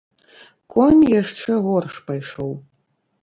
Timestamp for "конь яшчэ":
0.75-1.53